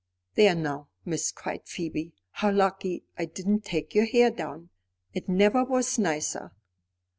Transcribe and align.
"There 0.33 0.55
now, 0.55 0.89
miss," 1.05 1.31
cried 1.31 1.67
Phoebe, 1.67 2.11
"how 2.31 2.49
lucky 2.51 3.03
I 3.19 3.25
didn't 3.25 3.63
take 3.63 3.93
your 3.93 4.05
hair 4.05 4.31
down. 4.31 4.71
It 5.13 5.29
never 5.29 5.63
was 5.63 5.99
nicer." 5.99 6.53